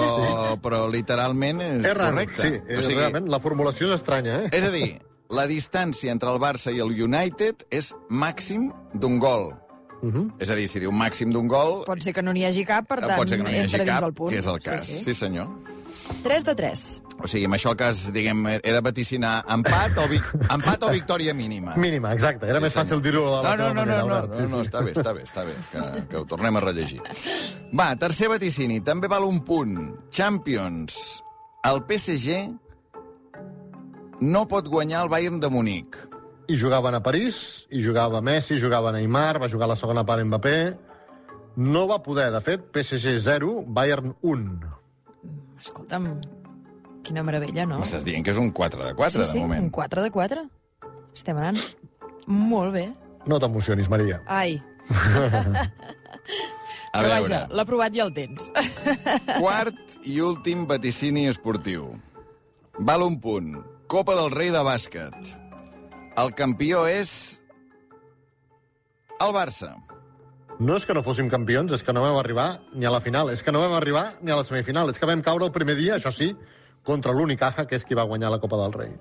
però 0.63 0.85
literalment 0.91 1.59
és, 1.61 1.85
És 1.85 1.93
raro, 1.97 2.13
correcte. 2.15 2.41
sí. 2.41 2.61
És, 2.77 2.87
realment, 2.95 3.27
la 3.31 3.39
formulació 3.43 3.89
és 3.89 3.97
estranya, 3.99 4.37
eh? 4.45 4.49
és 4.55 4.63
a 4.63 4.71
dir, 4.71 5.01
la 5.31 5.45
distància 5.47 6.11
entre 6.11 6.31
el 6.31 6.39
Barça 6.39 6.71
i 6.71 6.79
el 6.83 6.91
United 7.03 7.65
és 7.71 7.93
màxim 8.09 8.69
d'un 8.93 9.19
gol. 9.19 9.51
Uh 10.01 10.09
-huh. 10.09 10.31
És 10.39 10.49
a 10.49 10.55
dir, 10.55 10.67
si 10.67 10.79
diu 10.79 10.91
màxim 10.91 11.31
d'un 11.31 11.47
gol, 11.47 11.83
Pot 11.85 12.01
ser 12.01 12.13
que 12.13 12.21
no 12.23 12.31
n'hi 12.33 12.45
hagi 12.45 12.65
cap, 12.65 12.87
per 12.87 12.99
tant, 13.01 13.17
pot 13.17 13.29
ser 13.29 13.37
que 13.37 13.43
no 13.43 13.49
hi 13.49 13.53
hagi 13.59 13.63
entra 13.65 13.83
dins 13.83 13.89
cap, 13.91 14.01
del 14.01 14.13
punt. 14.13 14.31
que 14.31 14.37
és 14.39 14.45
el 14.47 14.59
cas. 14.59 14.81
Sí, 14.81 14.87
Sí, 14.87 14.97
sí. 14.97 15.03
sí 15.03 15.13
senyor. 15.13 15.47
3 16.23 16.43
de 16.43 16.55
3. 16.55 17.01
O 17.21 17.27
sigui, 17.29 17.45
amb 17.45 17.53
això 17.57 17.71
el 17.71 17.77
cas, 17.77 17.99
diguem, 18.13 18.39
he 18.57 18.71
de 18.73 18.81
vaticinar 18.81 19.43
empat 19.53 19.97
o, 20.01 20.07
vic 20.09 20.25
empat 20.49 20.83
o 20.87 20.89
victòria 20.93 21.33
mínima. 21.37 21.75
Mínima, 21.77 22.13
exacte. 22.17 22.47
Era 22.49 22.57
Sí, 22.59 22.63
més 22.65 22.75
fàcil 22.77 23.01
dir-ho 23.05 23.23
a 23.27 23.31
la 23.35 23.41
no, 23.43 23.51
no, 23.57 23.67
no, 23.69 23.81
manera, 23.81 23.99
no, 24.01 24.07
no, 24.07 24.15
Albert. 24.15 24.39
no, 24.39 24.47
no, 24.55 24.61
està 24.65 24.81
bé, 24.81 24.91
està 24.97 25.13
bé, 25.13 25.23
està 25.27 25.45
bé, 25.45 25.53
que, 25.71 26.05
que 26.09 26.17
ho 26.17 26.25
tornem 26.25 26.57
a 26.57 26.63
rellegir. 26.65 27.01
Va, 27.77 27.91
tercer 28.01 28.29
vaticini, 28.33 28.81
també 28.81 29.07
val 29.11 29.23
un 29.27 29.39
punt. 29.45 29.77
Champions. 30.11 30.97
El 31.69 31.83
PSG 31.85 32.41
no 34.21 34.47
pot 34.49 34.67
guanyar 34.69 35.03
el 35.05 35.09
Bayern 35.13 35.39
de 35.41 35.49
Munic. 35.49 35.97
I 36.49 36.57
jugaven 36.57 36.97
a 36.97 37.03
París, 37.05 37.67
i 37.71 37.79
jugava 37.85 38.19
Messi, 38.21 38.57
jugava 38.59 38.91
Neymar, 38.91 39.39
va 39.41 39.47
jugar 39.49 39.69
la 39.69 39.77
segona 39.79 40.03
part 40.05 40.25
Mbappé. 40.25 40.57
No 41.61 41.85
va 41.87 42.01
poder, 42.03 42.31
de 42.33 42.41
fet, 42.41 42.65
PSG 42.73 43.17
0, 43.23 43.63
Bayern 43.67 44.15
1. 44.21 44.59
Escolta'm, 45.61 46.07
què 46.09 46.40
quina 47.03 47.23
meravella, 47.23 47.65
no? 47.69 47.79
M'estàs 47.81 48.05
dient 48.07 48.23
que 48.25 48.33
és 48.33 48.39
un 48.41 48.51
4 48.55 48.83
de 48.87 48.93
4, 48.97 49.23
sí, 49.23 49.29
sí, 49.31 49.37
de 49.39 49.45
moment. 49.45 49.63
un 49.67 49.71
4 49.73 50.03
de 50.05 50.11
4. 50.11 50.43
Estem 51.15 51.37
anant 51.41 51.59
molt 52.27 52.73
bé. 52.75 52.87
No 53.27 53.39
t'emocionis, 53.41 53.89
Maria. 53.91 54.21
Ai, 54.27 54.61
A 56.91 56.99
però 56.99 57.07
veure, 57.07 57.21
vaja, 57.23 57.41
l'ha 57.55 57.63
provat 57.67 57.95
i 57.95 58.01
el 58.03 58.09
tens. 58.15 58.49
quart 59.39 59.77
i 60.03 60.17
últim 60.23 60.65
vaticini 60.67 61.27
esportiu. 61.31 61.85
Val 62.79 63.05
un 63.05 63.19
punt. 63.23 63.53
Copa 63.91 64.15
del 64.17 64.31
Rei 64.33 64.51
de 64.51 64.63
bàsquet. 64.65 65.15
El 66.19 66.33
campió 66.35 66.83
és... 66.91 67.39
El 69.21 69.31
Barça. 69.35 69.71
No 70.59 70.75
és 70.77 70.85
que 70.85 70.93
no 70.93 71.03
fóssim 71.05 71.29
campions, 71.31 71.71
és 71.73 71.83
que 71.85 71.93
no 71.95 72.03
vam 72.03 72.17
arribar 72.19 72.59
ni 72.75 72.85
a 72.85 72.91
la 72.93 72.99
final, 73.01 73.31
és 73.31 73.41
que 73.43 73.53
no 73.53 73.61
vam 73.63 73.73
arribar 73.77 74.17
ni 74.21 74.33
a 74.33 74.37
la 74.39 74.45
semifinal, 74.45 74.91
és 74.91 74.99
que 74.99 75.07
vam 75.09 75.23
caure 75.25 75.47
el 75.47 75.53
primer 75.55 75.77
dia, 75.79 75.95
això 75.95 76.11
sí, 76.13 76.31
contra 76.83 77.13
l'Unicaja, 77.13 77.67
que 77.67 77.77
és 77.77 77.85
qui 77.85 77.97
va 77.97 78.07
guanyar 78.09 78.31
la 78.31 78.39
Copa 78.39 78.59
del 78.63 78.73
Rei. 78.73 78.93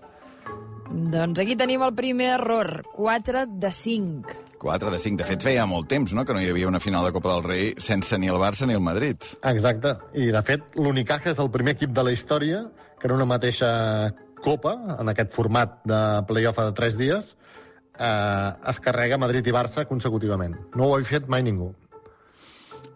doncs 0.90 1.38
aquí 1.38 1.54
tenim 1.54 1.82
el 1.86 1.94
primer 1.94 2.34
error. 2.34 2.82
4 2.92 3.44
de 3.46 3.70
5. 3.70 4.34
4 4.58 4.90
de 4.90 4.98
5. 4.98 5.16
De 5.22 5.24
fet, 5.24 5.42
feia 5.42 5.66
molt 5.66 5.88
temps 5.88 6.12
no? 6.12 6.24
que 6.24 6.34
no 6.34 6.40
hi 6.42 6.50
havia 6.50 6.68
una 6.68 6.80
final 6.80 7.04
de 7.04 7.12
Copa 7.12 7.32
del 7.34 7.44
Rei 7.44 7.74
sense 7.78 8.18
ni 8.18 8.28
el 8.28 8.40
Barça 8.42 8.66
ni 8.66 8.74
el 8.74 8.82
Madrid. 8.82 9.22
Exacte, 9.42 9.96
i 10.14 10.32
de 10.34 10.42
fet 10.42 10.76
l'Unicaja 10.76 11.30
és 11.30 11.38
el 11.38 11.50
primer 11.50 11.76
equip 11.78 11.94
de 11.94 12.02
la 12.02 12.12
història 12.12 12.64
que 13.00 13.08
en 13.08 13.14
una 13.14 13.24
mateixa 13.24 14.14
Copa, 14.44 14.74
en 14.98 15.08
aquest 15.12 15.32
format 15.32 15.78
de 15.84 16.00
playoff 16.28 16.58
de 16.58 16.72
3 16.72 16.96
dies, 16.98 17.36
eh, 17.98 18.52
es 18.72 18.80
carrega 18.80 19.18
Madrid 19.18 19.46
i 19.46 19.54
Barça 19.54 19.86
consecutivament. 19.86 20.56
No 20.74 20.88
ho 20.88 20.96
ha 20.96 21.04
fet 21.04 21.28
mai 21.28 21.44
ningú. 21.46 21.74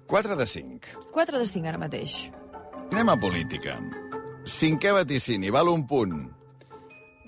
4 0.06 0.36
de 0.36 0.46
5. 0.46 1.10
4 1.12 1.38
de 1.38 1.46
5 1.46 1.68
ara 1.68 1.78
mateix. 1.78 2.16
Anem 2.90 3.08
a 3.08 3.16
política. 3.20 3.78
Cinquè 4.44 4.90
vaticini, 4.92 5.48
val 5.48 5.70
un 5.72 5.86
punt. 5.88 6.18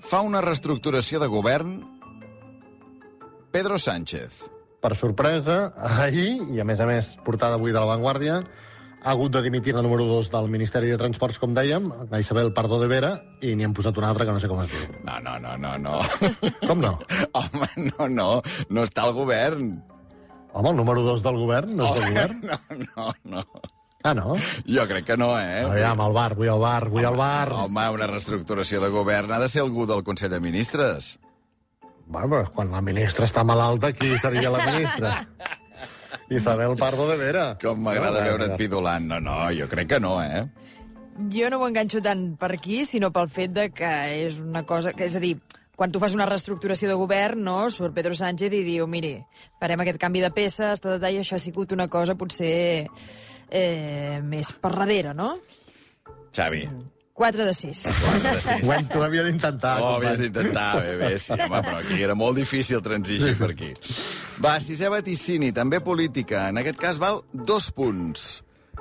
Fa 0.05 0.21
una 0.21 0.41
reestructuració 0.45 1.17
de 1.17 1.29
govern 1.31 1.79
Pedro 3.49 3.79
Sánchez. 3.81 4.43
Per 4.77 4.93
sorpresa, 4.93 5.73
ahir, 5.81 6.37
i 6.53 6.61
a 6.61 6.65
més 6.67 6.79
a 6.79 6.85
més 6.85 7.15
portada 7.25 7.57
avui 7.57 7.73
de 7.73 7.81
la 7.81 7.89
Vanguardia, 7.89 8.35
ha 9.01 9.15
hagut 9.15 9.33
de 9.33 9.41
dimitir 9.41 9.73
la 9.73 9.81
número 9.81 10.05
2 10.05 10.29
del 10.29 10.49
Ministeri 10.53 10.91
de 10.93 10.99
Transports, 11.01 11.39
com 11.41 11.55
dèiem, 11.57 11.89
la 12.11 12.19
Isabel 12.21 12.51
Pardo 12.53 12.77
de 12.83 12.89
Vera, 12.91 13.15
i 13.41 13.55
n'hi 13.57 13.65
han 13.65 13.73
posat 13.73 13.97
una 13.97 14.11
altra 14.13 14.27
que 14.29 14.35
no 14.37 14.43
sé 14.43 14.51
com 14.51 14.61
es 14.61 14.69
diu. 14.69 14.85
No, 15.07 15.17
no, 15.25 15.39
no, 15.41 15.55
no, 15.57 15.73
no. 15.81 15.97
Com 16.69 16.85
no? 16.85 16.99
Home, 17.33 17.71
no, 17.87 18.09
no, 18.13 18.29
no 18.69 18.85
està 18.85 19.07
al 19.07 19.17
govern. 19.17 19.73
Home, 20.53 20.69
el 20.69 20.77
número 20.83 21.01
2 21.09 21.25
del 21.25 21.41
govern 21.41 21.73
no 21.81 21.89
és 21.89 21.97
del 21.97 22.13
govern? 22.13 22.45
No, 22.93 23.09
no, 23.25 23.41
no. 23.41 23.76
Ah, 24.03 24.13
no? 24.13 24.35
Jo 24.69 24.85
crec 24.87 25.05
que 25.05 25.17
no, 25.17 25.31
eh? 25.39 25.63
Aviam, 25.65 26.01
al 26.01 26.13
bar, 26.13 26.35
vull 26.37 26.51
al 26.53 26.61
bar, 26.61 26.89
vull 26.93 27.05
al 27.05 27.17
bar. 27.17 27.51
Home, 27.65 27.87
una 27.97 28.07
reestructuració 28.07 28.81
de 28.83 28.91
govern 28.93 29.33
ha 29.33 29.39
de 29.41 29.49
ser 29.49 29.63
algú 29.65 29.87
del 29.89 30.03
Consell 30.07 30.31
de 30.31 30.39
Ministres. 30.39 31.17
Bueno, 32.07 32.45
quan 32.55 32.71
la 32.71 32.79
ministra 32.79 33.27
està 33.27 33.43
malalta, 33.43 33.91
qui 33.91 34.13
seria 34.21 34.51
la 34.53 34.63
ministra? 34.63 35.15
Isabel 36.29 36.75
Pardo 36.79 37.07
de 37.09 37.17
Vera. 37.19 37.47
Com 37.61 37.81
m'agrada 37.83 38.21
No, 38.21 38.29
veure't 38.29 38.55
pidolant. 38.59 39.07
No, 39.09 39.19
no, 39.23 39.35
jo 39.55 39.67
crec 39.71 39.89
que 39.95 39.99
no, 39.99 40.17
eh? 40.23 40.45
Jo 41.33 41.49
no 41.49 41.59
ho 41.59 41.67
enganxo 41.67 41.99
tant 42.03 42.29
per 42.39 42.53
aquí, 42.55 42.83
sinó 42.85 43.09
pel 43.11 43.27
fet 43.31 43.53
de 43.55 43.69
que 43.75 43.91
és 44.21 44.39
una 44.43 44.63
cosa... 44.67 44.93
Que, 44.95 45.07
és 45.09 45.17
a 45.17 45.23
dir, 45.23 45.33
quan 45.77 45.91
tu 45.91 45.99
fas 46.03 46.15
una 46.15 46.27
reestructuració 46.29 46.91
de 46.91 46.97
govern, 46.99 47.41
no, 47.43 47.57
surt 47.73 47.95
Pedro 47.95 48.15
Sánchez 48.15 48.53
i 48.53 48.63
diu, 48.65 48.87
miri, 48.91 49.15
farem 49.61 49.83
aquest 49.83 49.99
canvi 50.01 50.23
de 50.23 50.31
peces, 50.35 50.83
ta, 50.83 50.95
ta, 51.01 51.11
i 51.11 51.19
això 51.21 51.37
ha 51.37 51.43
sigut 51.43 51.73
una 51.75 51.89
cosa 51.91 52.15
potser 52.19 52.87
eh, 53.49 54.19
més 54.23 54.53
per 54.53 54.73
darrere, 54.75 55.13
no? 55.17 55.35
Xavi, 56.35 56.67
4 57.17 57.45
de 57.45 57.53
6. 57.53 57.79
4 58.05 58.31
de 58.35 58.41
6. 58.41 58.67
Ho 58.93 58.99
ho 58.99 59.03
havies 59.03 59.25
d'intentar. 59.25 59.71
Oh, 59.81 59.95
havies 59.95 60.19
d'intentar, 60.21 60.67
bé, 60.83 60.91
bé, 60.99 61.15
sí, 61.17 61.33
home, 61.33 61.61
però 61.65 61.79
aquí 61.79 61.97
era 62.05 62.13
molt 62.13 62.37
difícil 62.37 62.83
transigir 62.85 63.33
per 63.39 63.49
aquí. 63.55 63.71
Va, 64.37 64.59
sisè 64.61 64.91
vaticini, 64.93 65.49
també 65.49 65.79
política. 65.81 66.45
En 66.51 66.61
aquest 66.61 66.77
cas 66.77 66.99
val 67.01 67.23
dos 67.33 67.71
punts. 67.73 68.27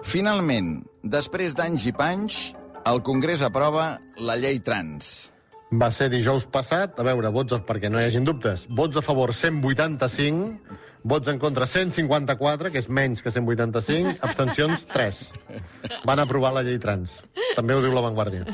Finalment, 0.04 0.82
després 1.00 1.56
d'anys 1.56 1.88
i 1.88 1.94
panys, 1.96 2.36
el 2.84 3.00
Congrés 3.08 3.40
aprova 3.40 3.94
la 4.20 4.36
llei 4.36 4.60
trans. 4.60 5.30
Va 5.74 5.88
ser 5.90 6.06
dijous 6.12 6.44
passat, 6.46 6.94
a 7.00 7.04
veure, 7.06 7.30
vots, 7.34 7.56
perquè 7.66 7.88
no 7.90 7.98
hi 7.98 8.06
hagin 8.06 8.26
dubtes, 8.26 8.68
vots 8.70 9.00
a 9.00 9.02
favor 9.02 9.32
185, 9.34 10.76
vots 11.02 11.32
en 11.32 11.40
contra 11.42 11.66
154, 11.66 12.70
que 12.70 12.84
és 12.84 12.86
menys 12.86 13.22
que 13.22 13.32
185, 13.34 14.14
abstencions 14.22 14.86
3. 14.92 15.24
Van 16.06 16.22
aprovar 16.22 16.54
la 16.54 16.62
llei 16.62 16.78
trans. 16.78 17.18
També 17.58 17.74
ho 17.74 17.82
diu 17.82 17.96
la 17.96 18.04
Vanguardia. 18.06 18.46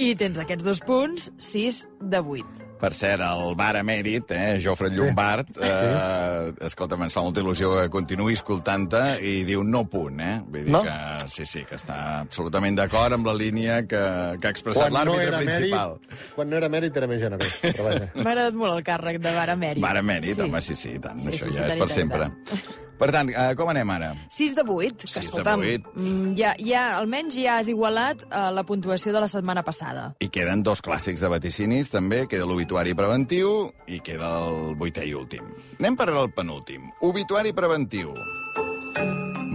I 0.00 0.14
tens 0.16 0.40
aquests 0.40 0.64
dos 0.64 0.80
punts, 0.80 1.28
6 1.44 1.84
de 2.08 2.24
8. 2.24 2.69
Per 2.80 2.90
cert, 2.96 3.20
el 3.20 3.54
bar 3.58 3.74
emèrit, 3.76 4.30
eh, 4.32 4.54
Jofre 4.64 4.88
Llombard, 4.88 5.50
eh, 5.60 6.52
escolta'm, 6.64 7.02
ens 7.04 7.12
fa 7.12 7.20
molta 7.20 7.42
il·lusió 7.42 7.74
que 7.76 7.90
continuï 7.92 8.32
escoltant-te 8.38 9.02
i 9.20 9.42
diu 9.44 9.62
no 9.64 9.82
punt, 9.92 10.20
eh? 10.24 10.38
Vull 10.46 10.64
dir 10.64 10.72
No? 10.72 10.80
que 10.86 11.28
sí, 11.28 11.44
sí, 11.46 11.64
que 11.68 11.76
està 11.76 11.98
absolutament 12.22 12.78
d'acord 12.80 13.12
amb 13.18 13.26
la 13.28 13.34
línia 13.36 13.82
que, 13.86 14.00
que 14.40 14.48
ha 14.48 14.54
expressat 14.54 14.88
no, 14.90 14.96
l'àrbitre 14.98 15.28
era 15.28 15.42
principal. 15.44 15.96
mèrit, 16.00 16.34
quan 16.34 16.50
no 16.50 16.56
era 16.56 16.68
mèrit 16.72 16.96
era 16.96 17.06
més 17.10 17.20
generós. 17.20 17.58
Però 17.62 17.84
vaja. 17.90 18.08
M'ha 18.14 18.30
agradat 18.30 18.54
molt 18.64 18.78
el 18.78 18.84
càrrec 18.88 19.20
de 19.20 19.34
Vara 19.36 19.56
Mèrit. 19.60 19.82
Bar 19.84 19.96
emèrit, 20.00 20.34
sí. 20.34 20.40
home, 20.48 20.60
sí, 20.64 20.74
sí, 20.76 20.96
tant, 21.04 21.20
Sí, 21.20 21.34
això 21.34 21.44
sí, 21.44 21.50
sí, 21.50 21.56
ja 21.60 21.66
tant 21.68 21.76
és 21.76 21.82
per 21.84 21.88
tant, 21.88 21.96
sempre. 22.00 22.30
tant. 22.30 22.88
Per 23.00 23.08
tant, 23.14 23.30
eh, 23.32 23.54
com 23.56 23.70
anem 23.72 23.88
ara? 23.94 24.10
6 24.28 24.54
de 24.58 24.62
8, 24.66 25.06
que 25.06 25.08
Sis 25.08 25.22
de 25.22 25.26
escolta'm, 25.30 25.62
vuit. 25.64 25.86
mm, 25.94 26.34
ja, 26.36 26.52
ja, 26.60 26.82
almenys 26.98 27.38
ja 27.40 27.56
has 27.58 27.70
igualat 27.72 28.26
uh, 28.28 28.50
la 28.52 28.62
puntuació 28.68 29.14
de 29.14 29.22
la 29.24 29.28
setmana 29.28 29.62
passada. 29.64 30.10
I 30.20 30.28
queden 30.28 30.62
dos 30.62 30.82
clàssics 30.84 31.22
de 31.24 31.30
vaticinis, 31.32 31.88
també. 31.88 32.26
Queda 32.28 32.44
l'obituari 32.44 32.92
preventiu 32.94 33.70
i 33.88 34.02
queda 34.04 34.28
el 34.44 34.76
vuitè 34.76 35.06
i 35.08 35.14
últim. 35.16 35.48
Anem 35.80 35.96
per 35.96 36.10
al 36.12 36.28
penúltim. 36.36 36.90
Obituari 37.00 37.54
preventiu. 37.56 38.12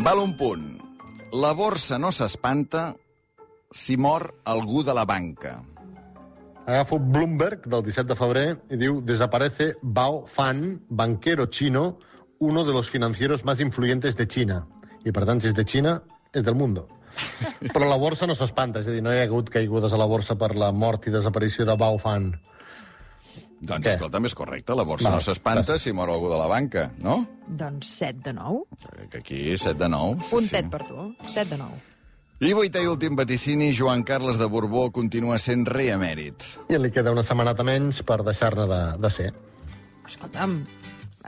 Val 0.03 0.19
un 0.19 0.33
punt. 0.37 0.65
La 1.37 1.53
borsa 1.53 1.99
no 2.01 2.11
s'espanta 2.11 2.95
si 3.71 3.97
mor 3.97 4.41
algú 4.45 4.83
de 4.83 4.93
la 4.93 5.05
banca. 5.05 5.59
Agafo 6.65 6.97
Bloomberg 6.97 7.67
del 7.69 7.83
17 7.85 8.09
de 8.09 8.15
febrer 8.17 8.47
i 8.73 8.77
diu 8.81 9.01
desaparece 9.05 9.75
Bao 9.83 10.23
Fan, 10.25 10.81
banquero 10.89 11.45
chino, 11.45 11.99
uno 12.39 12.63
de 12.63 12.73
los 12.73 12.89
financieros 12.89 13.45
más 13.45 13.59
influyentes 13.59 14.15
de 14.15 14.27
China. 14.27 14.65
I, 15.05 15.11
per 15.13 15.25
tant, 15.25 15.41
si 15.41 15.51
és 15.51 15.55
de 15.55 15.65
Xina, 15.65 15.99
és 16.33 16.43
del 16.43 16.55
mundo. 16.57 16.87
Però 17.73 17.85
la 17.87 17.97
borsa 18.01 18.27
no 18.27 18.35
s'espanta, 18.35 18.81
és 18.81 18.89
a 18.89 18.95
dir, 18.95 19.03
no 19.05 19.13
hi 19.13 19.21
ha 19.21 19.27
hagut 19.29 19.49
caigudes 19.53 19.93
a 19.93 19.99
la 20.01 20.07
borsa 20.09 20.35
per 20.39 20.55
la 20.57 20.71
mort 20.75 21.07
i 21.07 21.13
desaparició 21.13 21.65
de 21.67 21.77
Bao 21.79 21.99
Fan. 22.01 22.33
Doncs, 23.65 23.85
Què? 23.85 23.93
escolta, 23.95 24.19
és 24.19 24.35
correcte. 24.35 24.75
La 24.75 24.83
borsa 24.83 25.07
Val, 25.09 25.17
no 25.17 25.23
s'espanta 25.23 25.77
si 25.81 25.93
mor 25.95 26.11
algú 26.11 26.29
de 26.29 26.37
la 26.37 26.47
banca, 26.51 26.89
no? 27.01 27.21
Doncs 27.47 27.87
7 28.01 28.21
de 28.27 28.33
9. 28.37 28.79
Crec 28.89 29.11
que 29.13 29.21
aquí 29.23 29.41
7 29.57 29.77
de 29.79 29.89
9. 29.89 30.29
Puntet 30.29 30.71
per 30.73 30.83
tu. 30.89 31.11
7 31.23 31.49
de 31.53 31.61
9. 31.61 31.83
I 32.43 32.51
vuitè 32.51 32.81
i 32.83 32.89
últim 32.91 33.15
vaticini, 33.15 33.69
Joan 33.73 34.03
Carles 34.03 34.35
de 34.37 34.49
Borbó 34.51 34.89
continua 34.91 35.37
sent 35.39 35.63
rei 35.71 35.93
emèrit. 35.93 36.43
I 36.67 36.81
li 36.81 36.91
queda 36.91 37.13
una 37.15 37.23
setmanata 37.23 37.63
menys 37.63 38.01
per 38.03 38.19
deixar-ne 38.27 38.67
de, 38.67 38.81
de 38.99 39.11
ser. 39.13 39.29
Escolta'm, 40.05 40.59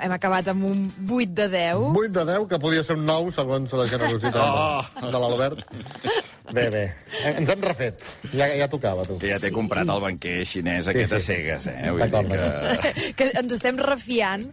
hem 0.02 0.12
acabat 0.16 0.48
amb 0.54 0.64
un 0.70 0.88
8 1.10 1.34
de 1.36 1.48
10. 1.50 1.76
8 1.96 2.12
de 2.14 2.26
10, 2.32 2.48
que 2.50 2.60
podia 2.60 2.84
ser 2.84 2.96
un 2.98 3.06
9, 3.06 3.32
segons 3.36 3.72
la 3.74 3.88
generositat 3.88 4.36
Oh. 4.38 4.82
de, 5.12 5.18
l'Albert. 5.20 5.64
Bé, 6.48 6.70
bé. 6.72 6.84
Ens 7.28 7.50
hem 7.52 7.62
refet. 7.62 8.04
Ja, 8.32 8.48
ja 8.56 8.70
tocava, 8.72 9.04
tu. 9.04 9.18
Ja 9.20 9.36
té 9.40 9.50
sí. 9.50 9.54
comprat 9.56 9.90
el 9.92 10.00
banquer 10.00 10.46
xinès 10.48 10.88
aquest 10.88 11.12
a 11.18 11.20
sí. 11.20 11.26
cegues, 11.34 11.68
eh? 11.68 11.90
Vull 11.92 12.06
dir 12.08 12.22
que... 12.30 13.14
Que 13.20 13.28
ens 13.42 13.52
estem 13.58 13.76
refiant 13.84 14.46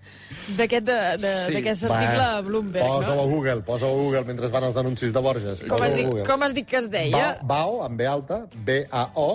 d'aquest 0.58 0.86
de- 0.88 1.16
de- 1.22 1.34
Sí. 1.46 1.60
article 1.62 2.24
a 2.24 2.40
Bloomberg, 2.42 2.86
Posa-ho 2.86 3.12
a 3.12 3.16
no? 3.22 3.28
Google, 3.30 3.62
posa-ho 3.62 3.92
a 3.92 4.00
Google 4.02 4.24
mentre 4.26 4.48
van 4.48 4.64
els 4.70 4.76
anuncis 4.76 5.12
de 5.14 5.20
Borges. 5.22 5.62
Com 5.68 5.82
has, 5.82 5.92
a 5.92 5.96
dit, 5.96 6.26
com 6.26 6.42
has 6.42 6.54
dit 6.56 6.66
que 6.66 6.76
es 6.82 6.90
deia? 6.90 7.36
Bao, 7.42 7.46
Bao, 7.78 7.82
amb 7.86 7.96
B 8.00 8.06
alta, 8.10 8.40
B-A-O, 8.66 9.28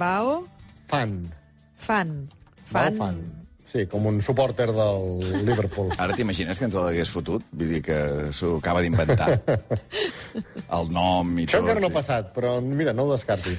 Bao 0.00 0.46
fan. 0.88 1.18
Fan. 1.80 2.28
Bao 2.70 2.92
Fan. 2.96 3.20
Sí, 3.70 3.84
com 3.86 4.06
un 4.10 4.16
supporter 4.20 4.72
del 4.74 5.44
Liverpool. 5.46 5.92
Ara 6.02 6.16
t'imagines 6.18 6.58
que 6.58 6.66
ens 6.66 6.74
l'hagués 6.74 7.10
fotut? 7.14 7.44
Vull 7.54 7.68
dir 7.76 7.82
que 7.86 7.98
s'ho 8.34 8.56
acaba 8.58 8.82
d'inventar. 8.82 9.36
El 10.78 10.90
nom 10.94 11.30
i 11.38 11.44
Això 11.46 11.58
tot. 11.60 11.64
encara 11.68 11.80
no 11.82 11.90
ha 11.90 11.94
passat, 11.94 12.32
però 12.34 12.56
mira, 12.62 12.92
no 12.92 13.04
ho 13.06 13.12
descartis. 13.14 13.58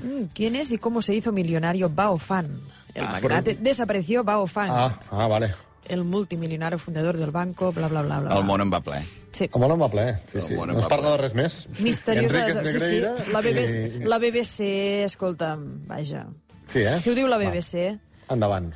Mm, 0.00 0.30
¿Quién 0.34 0.56
es 0.56 0.72
y 0.72 0.78
cómo 0.78 1.02
se 1.02 1.14
hizo 1.14 1.32
millonario 1.32 1.90
Bao 1.90 2.16
Fan? 2.18 2.48
El 2.94 3.04
Ah, 3.04 3.12
magnate 3.12 3.54
desapareció 3.60 4.24
Bao 4.24 4.46
Fan. 4.46 4.70
Ah, 4.72 4.98
ah, 5.10 5.26
vale. 5.26 5.54
El 5.88 6.04
multimillonario 6.04 6.78
fundador 6.78 7.16
del 7.16 7.30
banco, 7.30 7.72
bla, 7.72 7.88
bla, 7.88 8.02
bla, 8.02 8.20
bla. 8.20 8.36
El 8.36 8.44
món 8.44 8.60
en 8.60 8.70
va 8.72 8.80
ple. 8.80 9.00
Sí. 9.32 9.48
Com 9.48 9.62
no 9.66 9.76
va 9.78 9.88
ple. 9.90 10.04
Sí, 10.30 10.38
El 10.38 10.42
sí. 10.48 10.54
món 10.54 10.68
No 10.68 10.74
en 10.74 10.78
es 10.78 10.84
va 10.84 10.88
parla 10.88 11.08
ple. 11.08 11.16
de 11.16 11.22
res 11.22 11.34
més. 11.34 11.56
Misteriosa... 11.80 12.44
Enrique 12.48 12.78
sí, 12.78 12.88
sí. 12.88 13.32
La 13.32 13.40
BBC, 13.40 13.76
i- 14.00 14.04
la 14.08 14.18
BBC, 14.18 14.60
escolta'm, 15.08 15.64
vaja. 15.88 16.26
Sí, 16.72 16.80
eh? 16.84 16.98
Si 17.00 17.10
ho 17.10 17.14
diu 17.18 17.26
la 17.28 17.38
BBC... 17.38 17.98
Endavant. 18.30 18.72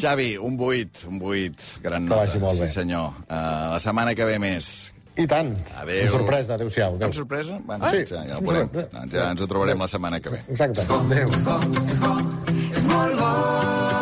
Xavi, 0.00 0.36
un 0.36 0.56
buit, 0.58 1.04
un 1.08 1.18
buit. 1.22 1.54
Gran 1.82 2.02
Que 2.04 2.08
nota. 2.10 2.24
vagi 2.24 2.38
molt 2.42 2.58
bé. 2.60 2.66
Sí, 2.68 2.74
senyor. 2.80 3.12
Uh, 3.28 3.70
la 3.74 3.78
setmana 3.78 4.14
que 4.18 4.24
ve 4.26 4.38
més. 4.42 4.92
I 5.20 5.26
tant. 5.26 5.52
Adéu. 5.76 6.02
Amb 6.06 6.10
sorpresa, 6.16 6.54
adéu-siau. 6.54 6.92
Amb 6.94 7.02
Adéu. 7.02 7.12
sorpresa? 7.12 7.58
Bueno, 7.66 7.90
Sí. 7.90 8.04
ja, 8.14 8.24
ja 8.26 8.38
ho 8.38 8.40
veurem. 8.40 8.68
Doncs 8.72 9.12
ja 9.12 9.30
ens 9.30 9.40
ho 9.42 9.46
trobarem 9.46 9.78
la 9.78 9.88
setmana 9.88 10.20
que 10.20 10.30
ve. 10.30 10.40
Exacte. 10.48 10.80
Adéu. 10.90 11.28